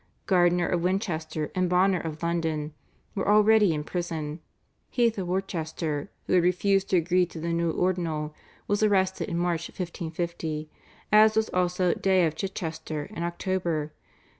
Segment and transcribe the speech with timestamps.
[0.25, 2.73] Gardiner of Winchester and Bonner of London
[3.13, 4.39] were already in prison.
[4.89, 8.33] Heath of Worcester, who had refused to agree to the new Ordinal,
[8.67, 10.71] was arrested in March 1550,
[11.11, 13.91] as was also Day of Chichester in October.